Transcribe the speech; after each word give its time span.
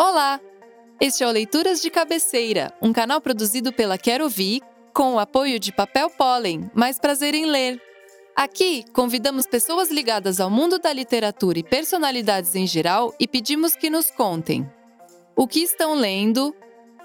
Olá! 0.00 0.40
Este 1.00 1.24
é 1.24 1.26
o 1.26 1.30
Leituras 1.32 1.82
de 1.82 1.90
Cabeceira, 1.90 2.72
um 2.80 2.92
canal 2.92 3.20
produzido 3.20 3.72
pela 3.72 3.98
Quero 3.98 4.22
Ouvir, 4.22 4.62
com 4.94 5.14
o 5.14 5.18
apoio 5.18 5.58
de 5.58 5.72
Papel 5.72 6.08
Pólen, 6.08 6.70
mais 6.72 7.00
prazer 7.00 7.34
em 7.34 7.46
ler. 7.46 7.82
Aqui, 8.36 8.84
convidamos 8.92 9.44
pessoas 9.44 9.90
ligadas 9.90 10.38
ao 10.38 10.48
mundo 10.48 10.78
da 10.78 10.92
literatura 10.92 11.58
e 11.58 11.64
personalidades 11.64 12.54
em 12.54 12.64
geral 12.64 13.12
e 13.18 13.26
pedimos 13.26 13.74
que 13.74 13.90
nos 13.90 14.08
contem 14.08 14.70
o 15.34 15.48
que 15.48 15.58
estão 15.64 15.94
lendo, 15.94 16.54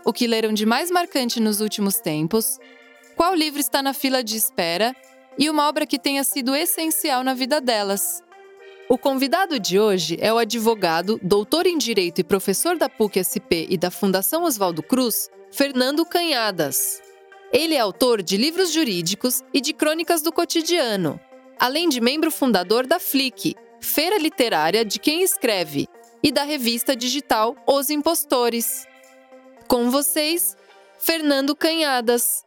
o 0.06 0.14
que 0.14 0.28
leram 0.28 0.54
de 0.54 0.64
mais 0.64 0.92
marcante 0.92 1.40
nos 1.40 1.62
últimos 1.62 1.96
tempos, 1.96 2.60
qual 3.16 3.34
livro 3.34 3.60
está 3.60 3.82
na 3.82 3.96
fila 3.96 4.24
de 4.24 4.38
espera 4.38 4.96
e 5.36 5.50
uma 5.50 5.68
obra 5.68 5.88
que 5.88 5.98
tenha 5.98 6.24
sido 6.24 6.56
essencial 6.56 7.24
na 7.24 7.34
vida 7.34 7.60
delas. 7.60 8.22
O 8.90 8.98
convidado 8.98 9.60
de 9.60 9.80
hoje 9.80 10.18
é 10.20 10.32
o 10.32 10.38
advogado, 10.38 11.20
doutor 11.24 11.66
em 11.66 11.78
Direito 11.78 12.20
e 12.20 12.24
professor 12.24 12.78
da 12.78 12.90
PUC-SP 12.90 13.68
e 13.70 13.78
da 13.78 13.90
Fundação 13.90 14.44
Oswaldo 14.44 14.84
Cruz, 14.84 15.30
Fernando 15.52 16.06
Canhadas. 16.06 17.02
Ele 17.52 17.76
é 17.76 17.80
autor 17.80 18.22
de 18.22 18.36
livros 18.36 18.72
jurídicos 18.72 19.42
e 19.54 19.62
de 19.62 19.74
crônicas 19.74 20.22
do 20.22 20.34
cotidiano, 20.34 21.20
além 21.58 21.88
de 21.88 22.02
membro 22.02 22.30
fundador 22.30 22.86
da 22.86 23.00
FLIC, 23.00 23.56
Feira 23.80 24.18
Literária 24.18 24.84
de 24.84 25.00
Quem 25.00 25.24
Escreve, 25.24 25.88
e 26.22 26.32
da 26.32 26.44
revista 26.44 26.96
digital 26.96 27.56
Os 27.66 27.90
Impostores. 27.90 28.86
Com 29.68 29.90
vocês, 29.90 30.58
Fernando 31.00 31.56
Canhadas. 31.56 32.46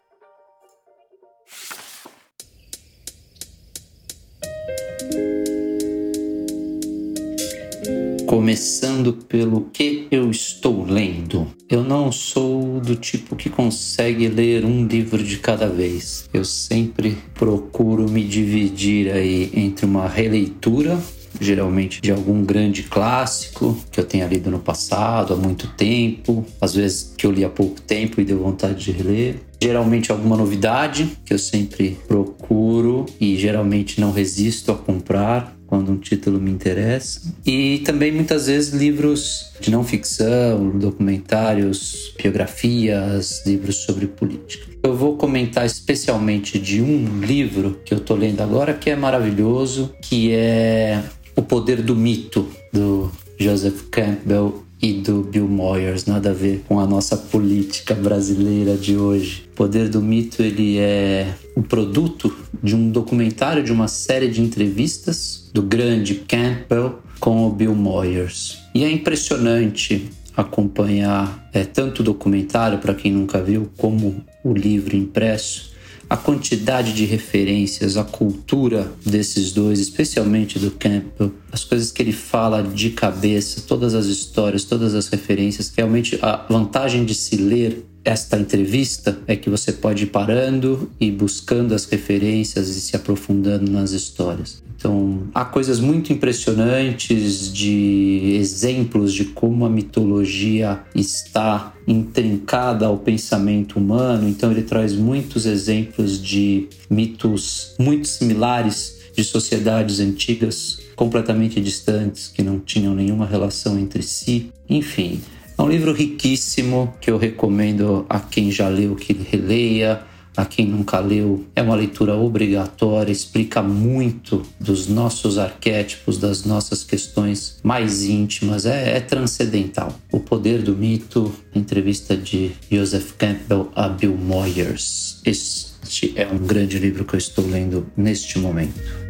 Começando 8.27 9.13
pelo 9.13 9.69
que 9.73 10.09
eu 10.11 10.31
estou 10.31 10.85
lendo. 10.85 11.47
Eu 11.71 11.85
não 11.85 12.11
sou 12.11 12.81
do 12.81 12.97
tipo 12.97 13.37
que 13.37 13.49
consegue 13.49 14.27
ler 14.29 14.65
um 14.65 14.85
livro 14.85 15.23
de 15.23 15.39
cada 15.39 15.69
vez. 15.69 16.29
Eu 16.35 16.45
sempre 16.45 17.17
procuro 17.35 18.11
me 18.11 18.25
dividir 18.25 19.13
aí 19.13 19.51
entre 19.55 19.87
uma 19.87 20.09
releitura 20.09 20.99
geralmente 21.41 22.01
de 22.01 22.11
algum 22.11 22.43
grande 22.43 22.83
clássico 22.83 23.77
que 23.91 24.01
eu 24.01 24.05
tenha 24.05 24.27
lido 24.27 24.51
no 24.51 24.59
passado, 24.59 25.35
há 25.35 25.37
muito 25.37 25.69
tempo, 25.69 26.45
às 26.61 26.75
vezes 26.75 27.15
que 27.17 27.27
eu 27.27 27.31
li 27.31 27.45
há 27.45 27.49
pouco 27.49 27.81
tempo 27.81 28.21
e 28.21 28.25
deu 28.25 28.39
vontade 28.39 28.85
de 28.85 28.93
reler. 28.93 29.37
Geralmente 29.67 30.13
alguma 30.13 30.37
novidade 30.37 31.19
que 31.25 31.35
eu 31.35 31.39
sempre 31.41 31.99
procuro 32.07 33.05
e 33.21 33.37
geralmente 33.37 34.01
não 34.01 34.13
resisto 34.13 34.71
a 34.71 34.77
comprar 34.77 35.57
quando 35.67 35.91
um 35.91 35.97
título 35.97 36.41
me 36.41 36.53
interessa. 36.53 37.35
E 37.45 37.81
também 37.81 38.13
muitas 38.13 38.47
vezes 38.47 38.73
livros 38.73 39.51
de 39.61 39.73
não 39.73 39.83
ficção, 39.83 40.71
documentários, 40.79 42.15
biografias, 42.17 43.45
livros 43.45 43.79
sobre 43.79 44.07
política. 44.07 44.69
Eu 44.85 44.95
vou 44.95 45.17
comentar 45.17 45.67
especialmente 45.67 46.61
de 46.61 46.81
um 46.81 47.21
livro 47.21 47.81
que 47.85 47.93
eu 47.93 47.99
estou 47.99 48.17
lendo 48.17 48.43
agora 48.43 48.73
que 48.73 48.89
é 48.89 48.95
maravilhoso, 48.95 49.93
que 50.01 50.31
é 50.33 51.03
O 51.35 51.43
Poder 51.43 51.83
do 51.83 51.97
Mito, 51.97 52.49
do 52.73 53.11
Joseph 53.37 53.83
Campbell 53.91 54.65
e 54.81 54.93
do 54.93 55.23
Bill 55.23 55.49
Moyers, 55.49 56.05
nada 56.07 56.31
a 56.31 56.35
ver 56.35 56.65
com 56.69 56.79
a 56.79 56.87
nossa 56.87 57.17
política 57.17 57.95
brasileira 57.95 58.77
de 58.77 58.97
hoje. 58.97 59.49
O 59.53 59.57
Poder 59.57 59.89
do 59.89 60.03
Mito 60.03 60.43
ele 60.43 60.79
é 60.79 61.35
o 61.55 61.63
produto 61.63 62.35
de 62.63 62.75
um 62.75 62.91
documentário, 62.91 63.63
de 63.63 63.73
uma 63.73 63.89
série 63.89 64.29
de 64.29 64.43
entrevistas 64.43 65.51
do 65.53 65.63
grande 65.63 66.17
Campbell 66.17 66.99
com 67.19 67.47
o 67.47 67.51
Bill 67.51 67.75
Moyers. 67.75 68.59
E 68.75 68.85
é 68.85 68.91
impressionante 68.91 70.11
acompanhar 70.37 71.49
é, 71.53 71.65
tanto 71.65 72.01
o 72.01 72.05
documentário, 72.05 72.79
para 72.79 72.95
quem 72.95 73.11
nunca 73.11 73.43
viu, 73.43 73.71
como 73.77 74.23
o 74.45 74.53
livro 74.53 74.95
impresso, 74.95 75.75
a 76.09 76.17
quantidade 76.17 76.93
de 76.93 77.05
referências, 77.05 77.97
a 77.97 78.05
cultura 78.05 78.93
desses 79.05 79.53
dois, 79.53 79.81
especialmente 79.81 80.59
do 80.59 80.71
Campbell, 80.71 81.33
as 81.51 81.65
coisas 81.65 81.91
que 81.91 82.03
ele 82.03 82.13
fala 82.13 82.63
de 82.63 82.91
cabeça, 82.91 83.63
todas 83.67 83.95
as 83.95 84.07
histórias, 84.07 84.65
todas 84.65 84.95
as 84.95 85.09
referências. 85.09 85.73
Realmente, 85.77 86.19
a 86.23 86.47
vantagem 86.49 87.05
de 87.05 87.15
se 87.15 87.37
ler 87.37 87.85
esta 88.05 88.39
entrevista 88.39 89.19
é 89.27 89.35
que 89.35 89.51
você 89.51 89.73
pode 89.73 90.05
ir 90.05 90.07
parando 90.07 90.91
e 91.01 91.11
buscando 91.11 91.75
as 91.75 91.87
referências 91.87 92.69
e 92.69 92.81
se 92.81 92.95
aprofundando 92.95 93.69
nas 93.71 93.91
histórias. 93.91 94.63
Então, 94.77 95.27
há 95.35 95.45
coisas 95.45 95.81
muito 95.81 96.13
impressionantes 96.13 97.53
de 97.53 98.37
exemplos 98.39 99.13
de 99.13 99.25
como 99.25 99.65
a 99.65 99.71
mitologia 99.71 100.81
está 100.95 101.73
intrincada 101.89 102.87
ao 102.87 102.99
pensamento 102.99 103.79
humano. 103.79 104.29
Então, 104.29 104.51
ele 104.51 104.63
traz 104.63 104.95
muitos 104.95 105.47
exemplos 105.47 106.23
de 106.23 106.69
mitos 106.91 107.75
muito 107.79 108.07
similares 108.07 108.97
de 109.17 109.25
sociedades 109.25 109.99
antigas 109.99 110.79
completamente 110.95 111.61
distantes, 111.61 112.29
que 112.29 112.43
não 112.43 112.59
tinham 112.59 112.95
nenhuma 112.95 113.27
relação 113.27 113.79
entre 113.79 114.03
si. 114.03 114.51
Enfim, 114.69 115.21
é 115.57 115.63
um 115.63 115.69
livro 115.69 115.93
riquíssimo 115.93 116.95
que 117.01 117.11
eu 117.11 117.17
recomendo 117.17 118.05
a 118.09 118.21
quem 118.21 118.51
já 118.51 118.69
leu 118.69 118.95
que 118.95 119.15
releia 119.15 120.03
a 120.37 120.45
quem 120.45 120.67
nunca 120.67 120.99
leu, 120.99 121.45
é 121.55 121.63
uma 121.63 121.75
leitura 121.75 122.15
obrigatória, 122.15 123.11
explica 123.13 123.63
muito 123.63 124.43
dos 124.61 124.87
nossos 124.87 125.39
arquétipos, 125.39 126.19
das 126.19 126.45
nossas 126.45 126.85
questões 126.85 127.59
mais 127.63 128.05
íntimas, 128.05 128.67
é, 128.67 128.97
é 128.97 129.01
transcendental. 129.01 129.99
O 130.13 130.21
Poder 130.21 130.63
do 130.63 130.77
Mito, 130.77 131.33
entrevista 131.55 132.17
de 132.17 132.53
Joseph 132.71 133.13
Campbell 133.19 133.71
a 133.75 133.89
Bill 133.89 134.17
Moyers. 134.17 135.21
Este 135.25 136.13
é 136.17 136.27
um 136.27 136.39
grande 136.39 136.79
livro 136.79 137.05
que 137.05 137.15
eu 137.15 137.19
estou 137.19 137.47
lendo 137.47 137.87
neste 137.97 138.39
momento. 138.39 139.06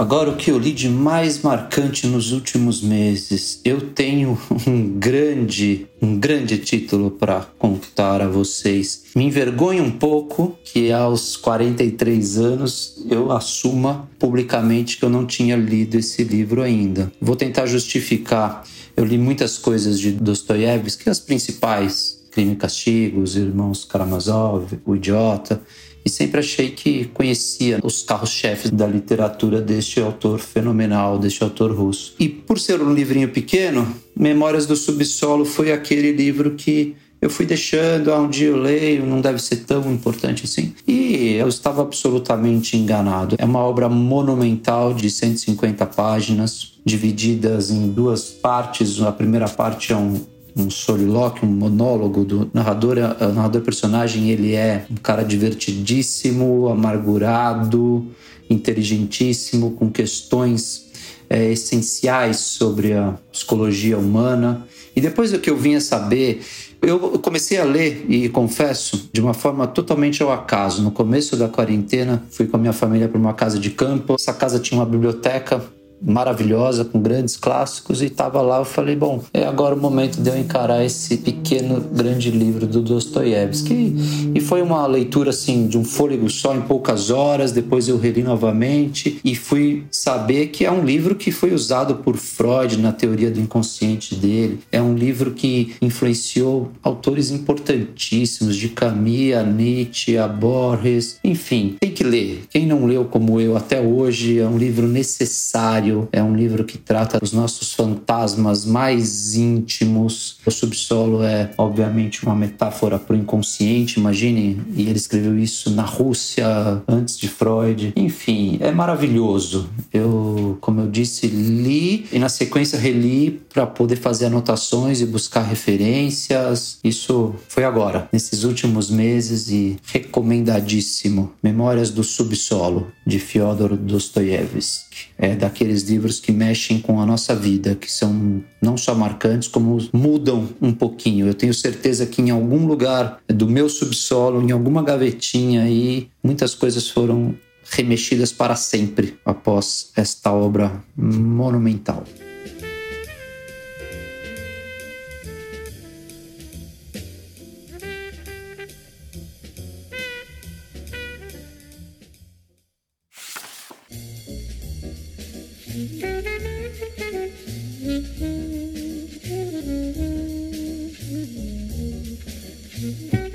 Agora, 0.00 0.30
o 0.30 0.36
que 0.36 0.50
eu 0.50 0.58
li 0.58 0.72
de 0.72 0.88
mais 0.88 1.42
marcante 1.42 2.06
nos 2.06 2.32
últimos 2.32 2.80
meses, 2.80 3.60
eu 3.62 3.82
tenho 3.90 4.38
um 4.66 4.98
grande, 4.98 5.88
um 6.00 6.18
grande 6.18 6.56
título 6.56 7.10
para 7.10 7.42
contar 7.58 8.22
a 8.22 8.26
vocês. 8.26 9.02
Me 9.14 9.24
envergonha 9.24 9.82
um 9.82 9.90
pouco 9.90 10.56
que 10.64 10.90
aos 10.90 11.36
43 11.36 12.38
anos 12.38 13.04
eu 13.10 13.30
assuma 13.30 14.08
publicamente 14.18 14.96
que 14.96 15.04
eu 15.04 15.10
não 15.10 15.26
tinha 15.26 15.54
lido 15.54 15.98
esse 15.98 16.24
livro 16.24 16.62
ainda. 16.62 17.12
Vou 17.20 17.36
tentar 17.36 17.66
justificar. 17.66 18.64
Eu 18.96 19.04
li 19.04 19.18
muitas 19.18 19.58
coisas 19.58 20.00
de 20.00 20.12
Dostoiévski, 20.12 21.10
as 21.10 21.20
principais, 21.20 22.26
Crime 22.30 22.54
e 22.54 22.56
Castigo, 22.56 23.20
Os 23.20 23.36
Irmãos 23.36 23.84
Karamazov, 23.84 24.80
O 24.86 24.96
Idiota 24.96 25.60
e 26.04 26.10
sempre 26.10 26.40
achei 26.40 26.70
que 26.70 27.06
conhecia 27.06 27.78
os 27.82 28.02
carros-chefes 28.02 28.70
da 28.70 28.86
literatura 28.86 29.60
deste 29.60 30.00
autor 30.00 30.38
fenomenal, 30.38 31.18
deste 31.18 31.42
autor 31.42 31.72
russo. 31.72 32.14
E 32.18 32.28
por 32.28 32.58
ser 32.58 32.80
um 32.80 32.92
livrinho 32.92 33.28
pequeno, 33.28 33.94
Memórias 34.16 34.66
do 34.66 34.76
Subsolo 34.76 35.44
foi 35.44 35.72
aquele 35.72 36.12
livro 36.12 36.50
que 36.50 36.94
eu 37.20 37.28
fui 37.28 37.44
deixando, 37.44 38.12
ah, 38.12 38.18
um 38.18 38.28
dia 38.28 38.48
eu 38.48 38.56
leio, 38.56 39.04
não 39.04 39.20
deve 39.20 39.38
ser 39.38 39.56
tão 39.64 39.92
importante 39.92 40.44
assim. 40.44 40.74
E 40.86 41.34
eu 41.34 41.48
estava 41.48 41.82
absolutamente 41.82 42.76
enganado. 42.76 43.36
É 43.38 43.44
uma 43.44 43.60
obra 43.60 43.88
monumental 43.88 44.94
de 44.94 45.10
150 45.10 45.84
páginas, 45.86 46.72
divididas 46.84 47.70
em 47.70 47.88
duas 47.88 48.24
partes. 48.30 49.00
A 49.02 49.12
primeira 49.12 49.48
parte 49.48 49.92
é 49.92 49.96
um, 49.96 50.20
um 50.60 50.70
solilóquio, 50.70 51.48
um 51.48 51.52
monólogo 51.52 52.24
do 52.24 52.50
narrador. 52.52 52.96
O 52.98 53.32
narrador 53.32 53.62
personagem 53.62 54.30
ele 54.30 54.54
é 54.54 54.84
um 54.90 54.96
cara 54.96 55.22
divertidíssimo, 55.22 56.68
amargurado, 56.68 58.06
inteligentíssimo, 58.48 59.72
com 59.72 59.90
questões 59.90 60.90
é, 61.28 61.50
essenciais 61.50 62.38
sobre 62.38 62.92
a 62.92 63.14
psicologia 63.32 63.96
humana. 63.96 64.66
E 64.94 65.00
depois 65.00 65.30
do 65.30 65.38
que 65.38 65.48
eu 65.48 65.56
vinha 65.56 65.80
saber, 65.80 66.42
eu 66.82 66.98
comecei 67.18 67.58
a 67.58 67.64
ler 67.64 68.04
e 68.08 68.28
confesso 68.28 69.08
de 69.12 69.20
uma 69.20 69.34
forma 69.34 69.66
totalmente 69.66 70.22
ao 70.22 70.32
acaso. 70.32 70.82
No 70.82 70.90
começo 70.90 71.36
da 71.36 71.48
quarentena, 71.48 72.22
fui 72.30 72.46
com 72.46 72.56
a 72.56 72.60
minha 72.60 72.72
família 72.72 73.08
para 73.08 73.18
uma 73.18 73.34
casa 73.34 73.58
de 73.58 73.70
campo. 73.70 74.14
Essa 74.14 74.32
casa 74.32 74.58
tinha 74.58 74.80
uma 74.80 74.86
biblioteca 74.86 75.62
maravilhosa, 76.00 76.84
com 76.84 77.00
grandes 77.00 77.36
clássicos, 77.36 78.02
e 78.02 78.06
estava 78.06 78.40
lá. 78.40 78.58
Eu 78.58 78.64
falei, 78.64 78.96
bom, 78.96 79.22
é 79.32 79.44
agora 79.44 79.74
o 79.74 79.78
momento 79.78 80.20
de 80.20 80.28
eu 80.28 80.38
encarar 80.38 80.84
esse 80.84 81.18
pequeno, 81.18 81.80
grande 81.80 82.30
livro 82.30 82.66
do 82.66 82.80
Dostoiévski. 82.80 83.94
E 84.34 84.40
foi 84.40 84.62
uma 84.62 84.86
leitura 84.86 85.30
assim 85.30 85.66
de 85.66 85.78
um 85.78 85.84
fôlego 85.84 86.28
só 86.30 86.54
em 86.54 86.62
poucas 86.62 87.10
horas. 87.10 87.52
Depois 87.52 87.88
eu 87.88 87.98
reli 87.98 88.22
novamente 88.22 89.20
e 89.24 89.34
fui 89.34 89.84
saber 89.90 90.48
que 90.48 90.64
é 90.64 90.70
um 90.70 90.84
livro 90.84 91.14
que 91.14 91.30
foi 91.30 91.52
usado 91.52 91.96
por 91.96 92.16
Freud 92.16 92.78
na 92.78 92.92
teoria 92.92 93.30
do 93.30 93.40
inconsciente 93.40 94.14
dele. 94.14 94.60
É 94.70 94.80
um 94.80 94.94
livro 94.94 95.32
que 95.32 95.74
influenciou 95.80 96.70
autores 96.82 97.30
importantíssimos, 97.30 98.56
de 98.56 98.68
Camus, 98.68 99.00
a 99.38 99.42
Nietzsche, 99.42 100.16
a 100.16 100.28
Borges, 100.28 101.18
enfim, 101.24 101.76
tem 101.80 101.90
que 101.90 102.04
ler. 102.04 102.44
Quem 102.50 102.66
não 102.66 102.86
leu 102.86 103.04
como 103.04 103.40
eu 103.40 103.56
até 103.56 103.80
hoje, 103.80 104.38
é 104.38 104.46
um 104.46 104.58
livro 104.58 104.86
necessário, 104.86 105.89
é 106.12 106.22
um 106.22 106.34
livro 106.34 106.64
que 106.64 106.78
trata 106.78 107.18
os 107.22 107.32
nossos 107.32 107.72
fantasmas 107.72 108.64
mais 108.64 109.34
íntimos. 109.34 110.38
O 110.44 110.50
subsolo 110.50 111.22
é, 111.22 111.50
obviamente, 111.56 112.24
uma 112.24 112.34
metáfora 112.34 112.98
para 112.98 113.14
o 113.14 113.18
inconsciente, 113.18 113.98
imagine, 113.98 114.60
e 114.74 114.82
ele 114.82 114.96
escreveu 114.96 115.38
isso 115.38 115.70
na 115.70 115.84
Rússia 115.84 116.46
antes 116.86 117.18
de 117.18 117.28
Freud. 117.28 117.92
Enfim, 117.96 118.58
é 118.60 118.70
maravilhoso. 118.70 119.68
Eu, 119.92 120.58
como 120.60 120.80
eu 120.80 120.88
disse, 120.88 121.26
li 121.26 122.06
e 122.12 122.18
na 122.18 122.28
sequência 122.28 122.78
reli 122.78 123.40
para 123.52 123.66
poder 123.66 123.96
fazer 123.96 124.26
anotações 124.26 125.00
e 125.00 125.06
buscar 125.06 125.42
referências. 125.42 126.78
Isso 126.82 127.34
foi 127.48 127.64
agora, 127.64 128.08
nesses 128.12 128.44
últimos 128.44 128.90
meses 128.90 129.50
e 129.50 129.76
recomendadíssimo. 129.84 131.32
Memórias 131.42 131.90
do 131.90 132.02
Subsolo, 132.02 132.88
de 133.06 133.18
Fyodor 133.18 133.76
Dostoiévski. 133.76 135.08
É 135.18 135.34
daqueles 135.34 135.79
livros 135.82 136.20
que 136.20 136.32
mexem 136.32 136.80
com 136.80 137.00
a 137.00 137.06
nossa 137.06 137.34
vida, 137.34 137.74
que 137.74 137.90
são 137.90 138.42
não 138.60 138.76
só 138.76 138.94
marcantes, 138.94 139.48
como 139.48 139.78
mudam 139.92 140.48
um 140.60 140.72
pouquinho. 140.72 141.26
Eu 141.26 141.34
tenho 141.34 141.54
certeza 141.54 142.06
que 142.06 142.22
em 142.22 142.30
algum 142.30 142.66
lugar 142.66 143.20
do 143.28 143.48
meu 143.48 143.68
subsolo, 143.68 144.42
em 144.42 144.52
alguma 144.52 144.82
gavetinha 144.82 145.62
aí, 145.62 146.08
muitas 146.22 146.54
coisas 146.54 146.88
foram 146.88 147.34
remexidas 147.70 148.32
para 148.32 148.56
sempre 148.56 149.18
após 149.24 149.90
esta 149.96 150.32
obra 150.32 150.82
monumental. 150.96 152.04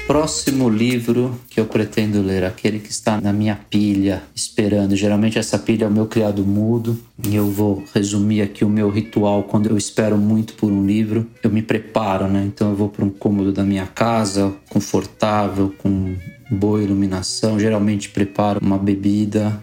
Próximo 0.08 0.70
livro 0.70 1.40
que 1.50 1.60
eu 1.60 1.66
pretendo 1.66 2.22
ler, 2.22 2.44
aquele 2.44 2.80
que 2.80 2.90
está 2.90 3.20
na 3.20 3.34
minha 3.34 3.56
pilha, 3.70 4.24
esperando. 4.34 4.96
Geralmente 4.96 5.38
essa 5.38 5.60
pilha 5.60 5.86
é 5.86 5.88
o 5.88 5.92
meu 5.92 6.06
criado 6.06 6.46
mudo, 6.46 6.98
e 7.28 7.36
eu 7.36 7.50
vou 7.52 7.84
resumir 7.94 8.42
aqui 8.42 8.64
o 8.64 8.70
meu 8.70 8.90
ritual 8.90 9.44
quando 9.44 9.70
eu 9.70 9.78
espero 9.78 10.18
muito 10.18 10.54
por 10.54 10.72
um 10.72 10.86
livro. 10.86 11.28
Eu 11.44 11.50
me 11.50 11.62
preparo, 11.62 12.28
né? 12.28 12.44
Então 12.46 12.70
eu 12.70 12.76
vou 12.76 12.90
para 12.90 13.04
um 13.04 13.10
cômodo 13.10 13.52
da 13.52 13.64
minha 13.64 13.86
casa, 13.88 14.54
confortável, 14.70 15.74
com 15.78 16.16
boa 16.50 16.82
iluminação. 16.82 17.60
Geralmente 17.60 18.10
preparo 18.10 18.60
uma 18.64 18.78
bebida, 18.78 19.62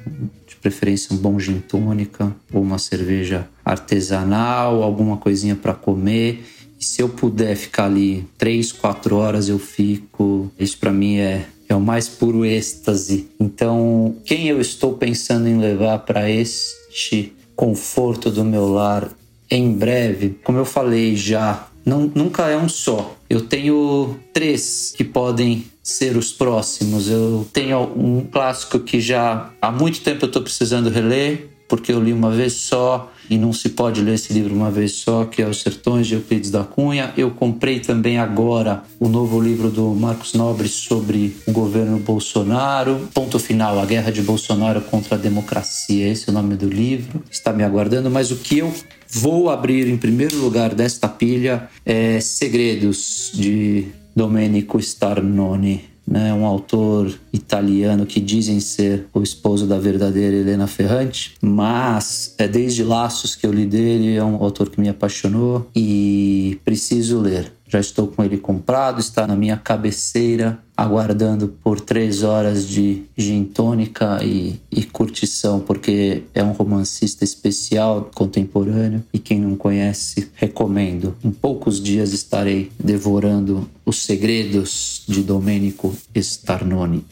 preferência 0.63 1.15
um 1.15 1.19
bom 1.19 1.39
gin 1.39 1.59
tônica 1.59 2.35
ou 2.53 2.63
uma 2.63 2.79
cerveja 2.79 3.49
artesanal, 3.65 4.83
alguma 4.83 5.17
coisinha 5.19 5.57
para 5.57 5.75
comer 5.75 6.43
e 6.83 6.85
se 6.85 7.01
eu 7.01 7.09
puder 7.09 7.55
ficar 7.55 7.85
ali 7.85 8.27
três, 8.37 8.73
quatro 8.73 9.15
horas, 9.15 9.49
eu 9.49 9.57
fico. 9.57 10.51
Isso 10.59 10.77
para 10.79 10.91
mim 10.91 11.19
é, 11.19 11.47
é 11.69 11.75
o 11.77 11.81
mais 11.81 12.09
puro 12.09 12.45
êxtase. 12.45 13.29
Então, 13.39 14.17
quem 14.25 14.49
eu 14.49 14.61
estou 14.61 14.95
pensando 14.95 15.47
em 15.47 15.59
levar 15.59 16.01
para 16.01 16.29
este 16.29 17.33
conforto 17.55 18.33
do 18.33 18.45
meu 18.45 18.69
lar 18.69 19.09
em 19.49 19.73
breve, 19.73 20.31
como 20.43 20.59
eu 20.59 20.65
falei 20.65 21.15
já, 21.15 21.69
não, 21.85 22.11
nunca 22.15 22.49
é 22.49 22.57
um 22.57 22.69
só. 22.69 23.17
Eu 23.29 23.43
tenho 23.43 24.17
três 24.33 24.93
que 24.97 25.05
podem 25.05 25.65
ser 25.83 26.17
os 26.17 26.33
próximos. 26.33 27.09
Eu 27.09 27.47
tenho 27.53 27.81
um 27.97 28.25
clássico 28.31 28.79
que 28.79 29.01
já 29.01 29.51
há 29.61 29.71
muito 29.71 30.01
tempo 30.01 30.25
eu 30.25 30.27
estou 30.27 30.43
precisando 30.43 30.89
reler, 30.89 31.49
porque 31.69 31.93
eu 31.93 32.03
li 32.03 32.13
uma 32.13 32.31
vez 32.31 32.53
só 32.53 33.11
e 33.31 33.39
não 33.39 33.53
se 33.53 33.71
pode 33.71 34.03
ler 34.03 34.15
esse 34.15 34.33
livro 34.33 34.55
uma 34.55 34.71
vez 34.71 34.93
só, 34.93 35.25
que 35.25 35.41
é 35.41 35.49
Os 35.49 35.63
Sertões 35.63 36.07
de 36.07 36.15
Euclides 36.15 36.51
da 36.51 36.65
Cunha. 36.65 37.13
Eu 37.17 37.31
comprei 37.31 37.81
também 37.81 38.19
agora 38.19 38.83
o 39.01 39.09
novo 39.09 39.41
livro 39.41 39.71
do 39.71 39.89
Marcos 39.95 40.35
Nobre 40.35 40.69
sobre 40.69 41.35
o 41.47 41.53
governo 41.53 41.99
Bolsonaro. 41.99 43.09
Ponto 43.15 43.39
final, 43.39 43.79
a 43.79 43.87
guerra 43.87 44.13
de 44.13 44.21
Bolsonaro 44.21 44.83
contra 44.83 45.15
a 45.15 45.19
democracia. 45.19 46.09
Esse 46.09 46.29
é 46.29 46.31
o 46.31 46.35
nome 46.35 46.57
do 46.57 46.69
livro. 46.69 47.23
Está 47.31 47.53
me 47.53 47.65
aguardando, 47.65 48.11
mas 48.11 48.31
o 48.31 48.37
que 48.37 48.59
eu 48.59 48.73
vou 49.13 49.51
abrir 49.51 49.87
em 49.89 49.97
primeiro 49.97 50.37
lugar 50.39 50.75
desta 50.75 51.07
pilha 51.07 51.69
é 51.85 52.19
Segredos 52.21 53.31
de 53.35 53.87
Domenico 54.17 54.79
Starnoni 54.79 55.93
né, 56.07 56.33
um 56.35 56.45
autor 56.45 57.13
italiano 57.33 58.05
que 58.05 58.21
dizem 58.21 58.61
ser 58.61 59.07
o 59.15 59.23
esposo 59.23 59.67
da 59.67 59.79
verdadeira 59.79 60.37
Helena 60.37 60.67
Ferrante, 60.67 61.35
mas 61.41 62.35
é 62.39 62.49
desde 62.49 62.83
Laços 62.83 63.35
que 63.35 63.47
eu 63.47 63.53
li 63.53 63.67
dele, 63.67 64.17
é 64.17 64.25
um 64.25 64.43
autor 64.43 64.69
que 64.69 64.81
me 64.81 64.89
apaixonou 64.89 65.69
e 65.75 66.59
preciso 66.65 67.21
ler. 67.21 67.53
Já 67.73 67.81
estou 67.81 68.07
com 68.07 68.23
ele 68.23 68.37
comprado, 68.37 69.01
está 69.01 69.27
na 69.27 69.35
minha 69.35 69.57
cabeceira, 69.57 70.59
aguardando 70.77 71.49
por 71.65 71.81
três 71.81 72.23
horas 72.23 72.69
de 72.69 73.05
gin 73.17 73.45
tônica 73.45 74.23
e, 74.23 74.61
e 74.71 74.85
curtição, 74.85 75.59
porque 75.59 76.25
é 76.35 76.45
um 76.45 76.53
romancista 76.53 77.25
especial, 77.25 78.11
contemporâneo, 78.15 79.03
e 79.11 79.19
quem 79.19 79.41
não 79.41 79.57
conhece, 79.57 80.31
recomendo. 80.35 81.17
Em 81.25 81.31
poucos 81.31 81.83
dias 81.83 82.13
estarei 82.13 82.71
devorando 82.79 83.67
os 83.87 84.03
segredos 84.05 85.03
de 85.09 85.23
Domenico 85.23 85.97
Starnoni. 86.15 87.03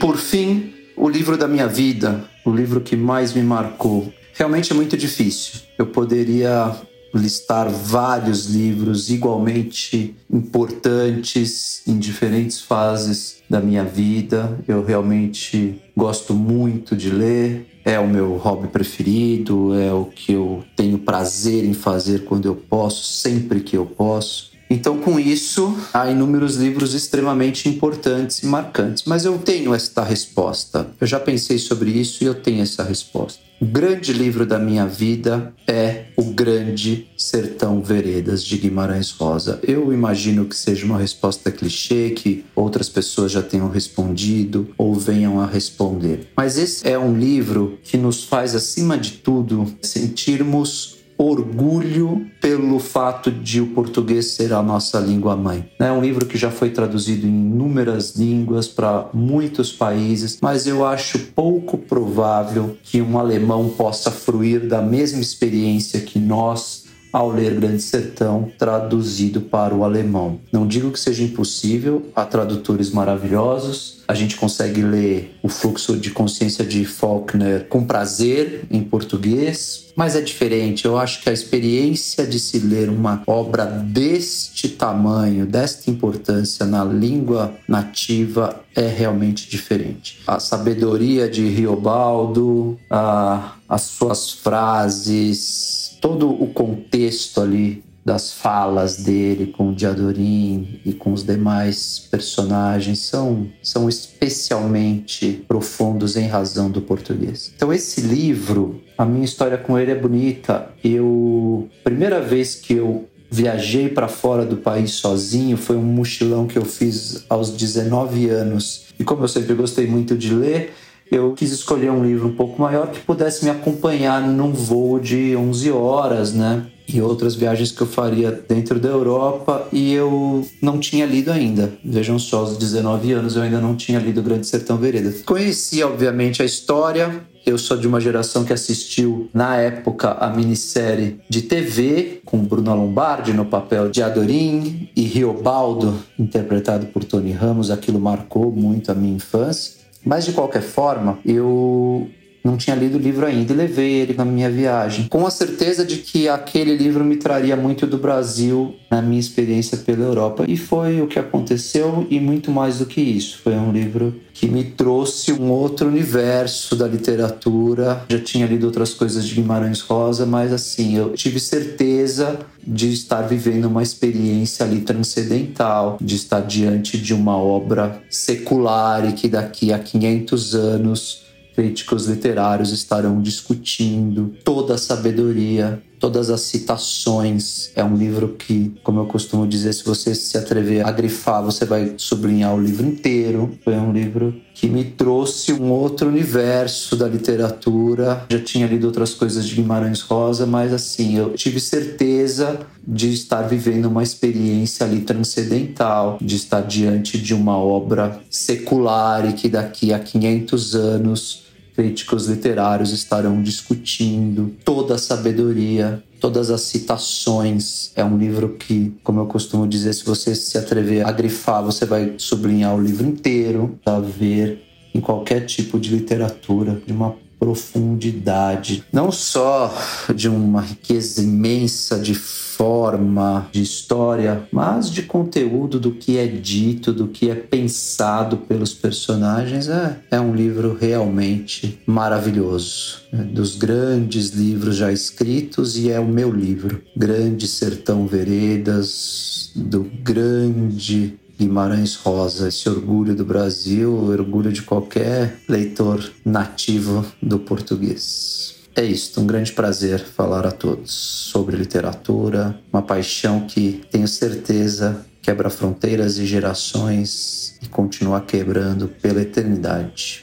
Por 0.00 0.16
fim, 0.16 0.72
o 0.96 1.06
livro 1.06 1.36
da 1.36 1.46
minha 1.46 1.66
vida, 1.66 2.24
o 2.42 2.50
livro 2.50 2.80
que 2.80 2.96
mais 2.96 3.34
me 3.34 3.42
marcou. 3.42 4.10
Realmente 4.32 4.72
é 4.72 4.74
muito 4.74 4.96
difícil. 4.96 5.60
Eu 5.76 5.88
poderia 5.88 6.74
listar 7.14 7.68
vários 7.68 8.46
livros 8.46 9.10
igualmente 9.10 10.16
importantes 10.32 11.82
em 11.86 11.98
diferentes 11.98 12.62
fases 12.62 13.42
da 13.48 13.60
minha 13.60 13.84
vida. 13.84 14.58
Eu 14.66 14.82
realmente 14.82 15.78
gosto 15.94 16.32
muito 16.32 16.96
de 16.96 17.10
ler, 17.10 17.66
é 17.84 18.00
o 18.00 18.08
meu 18.08 18.38
hobby 18.38 18.68
preferido, 18.68 19.78
é 19.78 19.92
o 19.92 20.06
que 20.06 20.32
eu 20.32 20.64
tenho 20.74 20.98
prazer 20.98 21.62
em 21.62 21.74
fazer 21.74 22.24
quando 22.24 22.46
eu 22.46 22.56
posso, 22.56 23.04
sempre 23.04 23.60
que 23.60 23.76
eu 23.76 23.84
posso. 23.84 24.50
Então, 24.72 24.98
com 24.98 25.18
isso, 25.18 25.76
há 25.92 26.08
inúmeros 26.08 26.54
livros 26.54 26.94
extremamente 26.94 27.68
importantes 27.68 28.38
e 28.44 28.46
marcantes. 28.46 29.02
Mas 29.04 29.24
eu 29.24 29.36
tenho 29.36 29.74
esta 29.74 30.04
resposta. 30.04 30.86
Eu 31.00 31.08
já 31.08 31.18
pensei 31.18 31.58
sobre 31.58 31.90
isso 31.90 32.22
e 32.22 32.26
eu 32.28 32.34
tenho 32.34 32.62
essa 32.62 32.84
resposta. 32.84 33.50
O 33.60 33.66
grande 33.66 34.12
livro 34.12 34.46
da 34.46 34.58
minha 34.58 34.86
vida 34.86 35.52
é 35.66 36.04
O 36.16 36.22
Grande 36.22 37.08
Sertão 37.14 37.82
Veredas 37.82 38.42
de 38.42 38.56
Guimarães 38.56 39.10
Rosa. 39.10 39.58
Eu 39.62 39.92
imagino 39.92 40.46
que 40.46 40.56
seja 40.56 40.86
uma 40.86 40.98
resposta 40.98 41.50
clichê, 41.50 42.10
que 42.10 42.44
outras 42.54 42.88
pessoas 42.88 43.32
já 43.32 43.42
tenham 43.42 43.68
respondido 43.68 44.70
ou 44.78 44.94
venham 44.94 45.40
a 45.40 45.46
responder. 45.46 46.28
Mas 46.34 46.56
esse 46.56 46.88
é 46.88 46.98
um 46.98 47.18
livro 47.18 47.78
que 47.82 47.98
nos 47.98 48.24
faz, 48.24 48.54
acima 48.54 48.96
de 48.96 49.12
tudo, 49.14 49.66
sentirmos 49.82 51.00
orgulho 51.18 52.26
pelo 52.60 52.78
fato 52.78 53.30
de 53.30 53.58
o 53.58 53.68
português 53.68 54.32
ser 54.32 54.52
a 54.52 54.62
nossa 54.62 55.00
língua 55.00 55.34
mãe. 55.34 55.70
É 55.78 55.90
um 55.90 56.02
livro 56.02 56.26
que 56.26 56.36
já 56.36 56.50
foi 56.50 56.68
traduzido 56.68 57.26
em 57.26 57.30
inúmeras 57.30 58.14
línguas 58.16 58.68
para 58.68 59.08
muitos 59.14 59.72
países, 59.72 60.38
mas 60.42 60.66
eu 60.66 60.84
acho 60.84 61.18
pouco 61.34 61.78
provável 61.78 62.76
que 62.82 63.00
um 63.00 63.18
alemão 63.18 63.70
possa 63.70 64.10
fruir 64.10 64.68
da 64.68 64.82
mesma 64.82 65.22
experiência 65.22 66.00
que 66.00 66.18
nós 66.18 66.89
ao 67.12 67.30
ler 67.30 67.54
Grande 67.54 67.82
Sertão 67.82 68.50
traduzido 68.58 69.40
para 69.40 69.74
o 69.74 69.84
alemão. 69.84 70.40
Não 70.52 70.66
digo 70.66 70.90
que 70.90 71.00
seja 71.00 71.22
impossível, 71.22 72.10
há 72.14 72.24
tradutores 72.24 72.90
maravilhosos. 72.90 74.00
A 74.06 74.14
gente 74.14 74.36
consegue 74.36 74.82
ler 74.82 75.36
o 75.42 75.48
fluxo 75.48 75.96
de 75.96 76.10
consciência 76.10 76.64
de 76.64 76.84
Faulkner 76.84 77.66
com 77.68 77.84
prazer 77.84 78.64
em 78.70 78.82
português, 78.82 79.92
mas 79.94 80.16
é 80.16 80.20
diferente. 80.20 80.84
Eu 80.84 80.98
acho 80.98 81.22
que 81.22 81.28
a 81.28 81.32
experiência 81.32 82.26
de 82.26 82.40
se 82.40 82.58
ler 82.58 82.88
uma 82.88 83.22
obra 83.26 83.64
deste 83.66 84.68
tamanho, 84.68 85.46
desta 85.46 85.90
importância 85.90 86.66
na 86.66 86.84
língua 86.84 87.54
nativa 87.68 88.60
é 88.80 88.88
realmente 88.88 89.48
diferente. 89.48 90.20
A 90.26 90.40
sabedoria 90.40 91.28
de 91.28 91.46
Riobaldo, 91.46 92.78
a, 92.88 93.56
as 93.68 93.82
suas 93.82 94.32
frases, 94.32 95.98
todo 96.00 96.30
o 96.30 96.46
contexto 96.48 97.42
ali 97.42 97.84
das 98.02 98.32
falas 98.32 98.96
dele 98.96 99.48
com 99.48 99.68
o 99.68 99.74
Diadorim 99.74 100.80
e 100.86 100.92
com 100.94 101.12
os 101.12 101.22
demais 101.22 102.08
personagens 102.10 103.00
são, 103.00 103.48
são 103.62 103.88
especialmente 103.88 105.44
profundos 105.46 106.16
em 106.16 106.26
razão 106.26 106.70
do 106.70 106.80
português. 106.80 107.52
Então 107.54 107.70
esse 107.70 108.00
livro, 108.00 108.80
a 108.96 109.04
minha 109.04 109.24
história 109.24 109.58
com 109.58 109.78
ele 109.78 109.90
é 109.90 109.94
bonita. 109.94 110.70
Eu 110.82 111.68
primeira 111.84 112.20
vez 112.20 112.54
que 112.54 112.72
eu 112.72 113.09
viajei 113.30 113.88
para 113.88 114.08
fora 114.08 114.44
do 114.44 114.56
país 114.56 114.92
sozinho 114.92 115.56
foi 115.56 115.76
um 115.76 115.82
mochilão 115.82 116.46
que 116.46 116.58
eu 116.58 116.64
fiz 116.64 117.24
aos 117.28 117.50
19 117.50 118.28
anos. 118.28 118.86
E 118.98 119.04
como 119.04 119.22
eu 119.22 119.28
sempre 119.28 119.54
gostei 119.54 119.86
muito 119.86 120.16
de 120.16 120.34
ler, 120.34 120.74
eu 121.10 121.32
quis 121.32 121.52
escolher 121.52 121.90
um 121.90 122.04
livro 122.04 122.28
um 122.28 122.34
pouco 122.34 122.60
maior 122.60 122.88
que 122.88 123.00
pudesse 123.00 123.44
me 123.44 123.50
acompanhar 123.50 124.20
num 124.20 124.52
voo 124.52 124.98
de 124.98 125.36
11 125.36 125.70
horas, 125.70 126.34
né? 126.34 126.66
E 126.92 127.00
outras 127.00 127.34
viagens 127.34 127.70
que 127.70 127.80
eu 127.80 127.86
faria 127.86 128.32
dentro 128.48 128.80
da 128.80 128.88
Europa 128.88 129.68
e 129.72 129.92
eu 129.92 130.46
não 130.60 130.78
tinha 130.78 131.06
lido 131.06 131.30
ainda. 131.30 131.72
Vejam 131.84 132.18
só, 132.18 132.38
aos 132.38 132.56
19 132.56 133.12
anos 133.12 133.36
eu 133.36 133.42
ainda 133.42 133.60
não 133.60 133.76
tinha 133.76 133.98
lido 133.98 134.22
Grande 134.22 134.46
Sertão 134.46 134.76
Vereda. 134.76 135.12
Conheci, 135.24 135.82
obviamente, 135.82 136.42
a 136.42 136.44
história, 136.44 137.22
eu 137.46 137.56
sou 137.56 137.76
de 137.76 137.86
uma 137.86 138.00
geração 138.00 138.44
que 138.44 138.52
assistiu, 138.52 139.28
na 139.32 139.56
época, 139.56 140.12
a 140.12 140.28
minissérie 140.30 141.20
de 141.28 141.42
TV, 141.42 142.20
com 142.24 142.38
Bruno 142.38 142.74
Lombardi 142.74 143.32
no 143.32 143.44
papel 143.44 143.88
de 143.88 144.02
Adorim 144.02 144.88
e 144.94 145.02
Riobaldo, 145.02 145.96
interpretado 146.18 146.86
por 146.86 147.04
Tony 147.04 147.32
Ramos. 147.32 147.70
Aquilo 147.70 148.00
marcou 148.00 148.50
muito 148.50 148.90
a 148.90 148.94
minha 148.94 149.14
infância. 149.14 149.80
Mas 150.04 150.24
de 150.24 150.32
qualquer 150.32 150.62
forma, 150.62 151.18
eu 151.24 152.08
não 152.42 152.56
tinha 152.56 152.74
lido 152.76 152.96
o 152.96 153.00
livro 153.00 153.26
ainda 153.26 153.52
e 153.52 153.56
levei 153.56 153.92
ele 153.92 154.14
na 154.14 154.24
minha 154.24 154.50
viagem, 154.50 155.06
com 155.08 155.26
a 155.26 155.30
certeza 155.30 155.84
de 155.84 155.98
que 155.98 156.28
aquele 156.28 156.76
livro 156.76 157.04
me 157.04 157.16
traria 157.16 157.56
muito 157.56 157.86
do 157.86 157.98
Brasil 157.98 158.74
na 158.90 159.00
minha 159.00 159.20
experiência 159.20 159.78
pela 159.78 160.04
Europa. 160.04 160.44
E 160.48 160.56
foi 160.56 161.00
o 161.00 161.06
que 161.06 161.18
aconteceu, 161.18 162.06
e 162.10 162.18
muito 162.18 162.50
mais 162.50 162.78
do 162.78 162.86
que 162.86 163.00
isso. 163.00 163.38
Foi 163.42 163.54
um 163.54 163.70
livro 163.70 164.14
que 164.32 164.48
me 164.48 164.64
trouxe 164.64 165.32
um 165.32 165.50
outro 165.50 165.86
universo 165.88 166.74
da 166.74 166.88
literatura. 166.88 168.04
Já 168.08 168.18
tinha 168.18 168.46
lido 168.46 168.66
outras 168.66 168.94
coisas 168.94 169.26
de 169.26 169.34
Guimarães 169.34 169.80
Rosa, 169.80 170.24
mas 170.24 170.52
assim, 170.52 170.96
eu 170.96 171.12
tive 171.12 171.38
certeza 171.38 172.38
de 172.66 172.92
estar 172.92 173.22
vivendo 173.22 173.66
uma 173.66 173.82
experiência 173.82 174.64
ali 174.64 174.80
transcendental, 174.80 175.98
de 176.00 176.16
estar 176.16 176.40
diante 176.40 176.98
de 176.98 177.12
uma 177.14 177.36
obra 177.36 178.00
secular 178.08 179.08
e 179.08 179.12
que 179.12 179.28
daqui 179.28 179.72
a 179.72 179.78
500 179.78 180.54
anos 180.54 181.29
críticos 181.54 182.06
literários 182.06 182.72
estarão 182.72 183.20
discutindo 183.20 184.34
toda 184.44 184.74
a 184.74 184.78
sabedoria, 184.78 185.82
todas 186.00 186.30
as 186.30 186.40
citações. 186.40 187.70
É 187.76 187.84
um 187.84 187.94
livro 187.94 188.34
que, 188.38 188.72
como 188.82 189.00
eu 189.00 189.06
costumo 189.06 189.46
dizer, 189.46 189.74
se 189.74 189.84
você 189.84 190.14
se 190.14 190.36
atrever 190.36 190.84
a 190.84 190.90
grifar, 190.90 191.44
você 191.44 191.66
vai 191.66 191.94
sublinhar 191.98 192.54
o 192.54 192.60
livro 192.60 192.86
inteiro. 192.86 193.56
Foi 193.62 193.74
um 193.74 193.92
livro 193.92 194.34
que 194.54 194.66
me 194.66 194.84
trouxe 194.84 195.52
um 195.52 195.70
outro 195.70 196.08
universo 196.08 196.96
da 196.96 197.06
literatura. 197.06 198.24
Já 198.30 198.40
tinha 198.40 198.66
lido 198.66 198.86
outras 198.86 199.14
coisas 199.14 199.46
de 199.46 199.54
Guimarães 199.54 200.00
Rosa, 200.00 200.46
mas 200.46 200.72
assim, 200.72 201.16
eu 201.16 201.34
tive 201.34 201.60
certeza 201.60 202.60
de 202.86 203.12
estar 203.12 203.42
vivendo 203.42 203.86
uma 203.86 204.02
experiência 204.02 204.86
ali 204.86 205.02
transcendental, 205.02 206.18
de 206.20 206.36
estar 206.36 206.62
diante 206.62 207.18
de 207.18 207.34
uma 207.34 207.56
obra 207.56 208.20
secular 208.30 209.28
e 209.28 209.34
que 209.34 209.48
daqui 209.48 209.92
a 209.92 209.98
500 209.98 210.74
anos 210.74 211.49
críticos 211.80 212.26
literários 212.26 212.92
estarão 212.92 213.42
discutindo 213.42 214.54
toda 214.62 214.96
a 214.96 214.98
sabedoria, 214.98 216.04
todas 216.20 216.50
as 216.50 216.60
citações. 216.60 217.90
É 217.96 218.04
um 218.04 218.18
livro 218.18 218.50
que, 218.50 218.92
como 219.02 219.20
eu 219.20 219.24
costumo 219.24 219.66
dizer, 219.66 219.94
se 219.94 220.04
você 220.04 220.34
se 220.34 220.58
atrever 220.58 221.06
a 221.06 221.10
grifar, 221.10 221.64
você 221.64 221.86
vai 221.86 222.16
sublinhar 222.18 222.76
o 222.76 222.82
livro 222.82 223.06
inteiro, 223.06 223.78
para 223.82 223.98
ver 223.98 224.62
em 224.94 225.00
qualquer 225.00 225.46
tipo 225.46 225.80
de 225.80 225.88
literatura, 225.96 226.82
de 226.86 226.92
uma 226.92 227.16
profundidade, 227.40 228.84
não 228.92 229.10
só 229.10 229.74
de 230.14 230.28
uma 230.28 230.60
riqueza 230.60 231.22
imensa 231.22 231.98
de 231.98 232.14
forma, 232.14 233.48
de 233.50 233.62
história, 233.62 234.46
mas 234.52 234.90
de 234.90 235.02
conteúdo 235.02 235.80
do 235.80 235.92
que 235.92 236.18
é 236.18 236.26
dito, 236.26 236.92
do 236.92 237.08
que 237.08 237.30
é 237.30 237.34
pensado 237.34 238.36
pelos 238.36 238.74
personagens. 238.74 239.66
É, 239.70 239.98
é 240.10 240.20
um 240.20 240.34
livro 240.34 240.76
realmente 240.78 241.80
maravilhoso. 241.86 243.00
É 243.10 243.16
dos 243.16 243.56
grandes 243.56 244.28
livros 244.30 244.76
já 244.76 244.92
escritos 244.92 245.78
e 245.78 245.90
é 245.90 245.98
o 245.98 246.06
meu 246.06 246.30
livro. 246.30 246.82
Grande 246.94 247.48
Sertão 247.48 248.06
Veredas, 248.06 249.52
do 249.56 249.90
grande 250.02 251.18
Guimarães 251.40 251.94
Rosa, 251.94 252.48
esse 252.48 252.68
orgulho 252.68 253.14
do 253.14 253.24
Brasil, 253.24 253.90
o 253.90 254.10
orgulho 254.10 254.52
de 254.52 254.60
qualquer 254.60 255.38
leitor 255.48 256.12
nativo 256.22 257.02
do 257.22 257.38
português. 257.38 258.56
É 258.76 258.84
isso, 258.84 259.18
um 259.18 259.26
grande 259.26 259.50
prazer 259.50 260.00
falar 260.00 260.46
a 260.46 260.50
todos 260.50 260.92
sobre 260.92 261.56
literatura, 261.56 262.60
uma 262.70 262.82
paixão 262.82 263.46
que 263.46 263.80
tenho 263.90 264.06
certeza 264.06 265.06
quebra 265.22 265.48
fronteiras 265.48 266.18
e 266.18 266.26
gerações 266.26 267.58
e 267.62 267.68
continua 267.68 268.20
quebrando 268.20 268.86
pela 268.86 269.22
eternidade. 269.22 270.22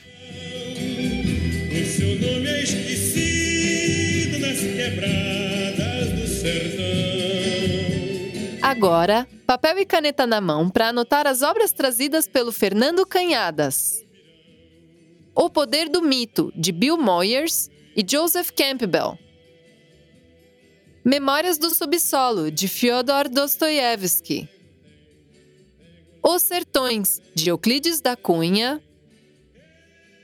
Agora, 8.67 9.25
papel 9.45 9.79
e 9.79 9.86
caneta 9.86 10.27
na 10.27 10.41
mão 10.41 10.69
para 10.69 10.89
anotar 10.89 11.25
as 11.25 11.41
obras 11.41 11.71
trazidas 11.71 12.27
pelo 12.27 12.51
Fernando 12.51 13.05
Canhadas. 13.05 14.05
O 15.33 15.50
Poder 15.50 15.88
do 15.88 16.01
Mito, 16.01 16.51
de 16.53 16.74
Bill 16.74 16.97
Moyers 16.97 17.69
e 17.95 18.05
Joseph 18.05 18.51
Campbell. 18.51 19.17
Memórias 21.01 21.57
do 21.57 21.74
Subsolo, 21.74 22.51
de 22.51 22.67
Fyodor 22.67 23.29
Dostoiévski. 23.29 24.50
Os 26.21 26.41
Sertões, 26.41 27.21
de 27.33 27.50
Euclides 27.50 28.01
da 28.01 28.17
Cunha. 28.17 28.83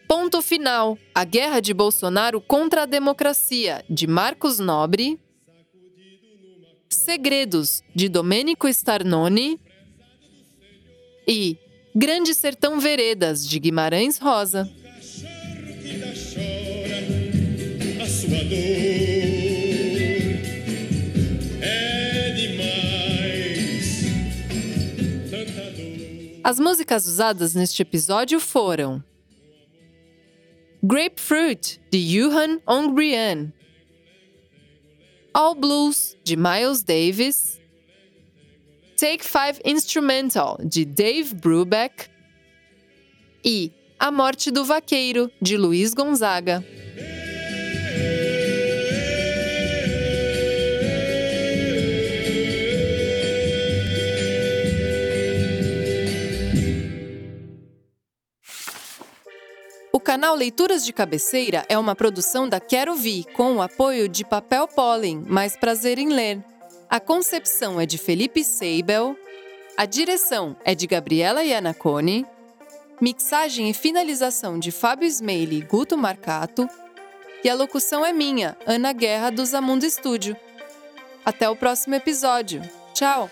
Ponto 0.05 0.41
Final: 0.41 0.97
A 1.15 1.23
Guerra 1.23 1.61
de 1.61 1.73
Bolsonaro 1.73 2.41
contra 2.41 2.83
a 2.83 2.85
Democracia, 2.85 3.85
de 3.89 4.05
Marcos 4.05 4.59
Nobre. 4.59 5.17
Segredos, 6.95 7.83
de 7.95 8.07
Domênico 8.09 8.67
Starnoni, 8.67 9.59
e 11.27 11.57
Grande 11.95 12.33
Sertão 12.33 12.79
Veredas, 12.79 13.47
de 13.47 13.59
Guimarães 13.59 14.17
Rosa. 14.17 14.69
As 26.43 26.59
músicas 26.59 27.07
usadas 27.07 27.53
neste 27.53 27.81
episódio 27.81 28.39
foram 28.39 29.01
Grapefruit, 30.83 31.79
de 31.89 31.99
Johan 32.05 32.59
Ongbrian, 32.67 33.53
All 35.33 35.55
Blues, 35.55 36.15
de 36.23 36.35
Miles 36.35 36.83
Davis, 36.83 37.59
Take 38.95 39.23
Five 39.23 39.59
Instrumental, 39.65 40.57
de 40.63 40.85
Dave 40.85 41.33
Brubeck 41.33 42.07
e 43.43 43.71
A 43.99 44.11
Morte 44.11 44.51
do 44.51 44.63
Vaqueiro, 44.63 45.31
de 45.41 45.57
Luiz 45.57 45.93
Gonzaga. 45.93 46.63
Canal 59.99 60.35
Leituras 60.35 60.83
de 60.83 60.91
Cabeceira 60.91 61.65
é 61.69 61.77
uma 61.77 61.95
produção 61.95 62.49
da 62.49 62.59
Quero 62.59 62.95
Vi, 62.95 63.25
com 63.33 63.57
o 63.57 63.61
apoio 63.61 64.09
de 64.09 64.25
Papel 64.25 64.67
Pólen, 64.67 65.23
mais 65.27 65.55
prazer 65.55 65.99
em 65.99 66.09
ler. 66.09 66.43
A 66.89 66.99
concepção 66.99 67.79
é 67.79 67.85
de 67.85 67.97
Felipe 67.97 68.43
Seibel, 68.43 69.15
a 69.77 69.85
direção 69.85 70.55
é 70.65 70.75
de 70.75 70.87
Gabriela 70.87 71.43
Iannacone, 71.43 72.25
mixagem 72.99 73.69
e 73.69 73.73
finalização 73.73 74.59
de 74.59 74.71
Fábio 74.71 75.07
Smeili 75.07 75.57
e 75.57 75.61
Guto 75.61 75.97
Marcato, 75.97 76.67
e 77.43 77.49
a 77.49 77.55
locução 77.55 78.05
é 78.05 78.13
minha, 78.13 78.57
Ana 78.65 78.93
Guerra 78.93 79.29
do 79.29 79.45
Zamundo 79.45 79.85
Estúdio. 79.85 80.35
Até 81.25 81.49
o 81.49 81.55
próximo 81.55 81.95
episódio. 81.95 82.61
Tchau! 82.93 83.29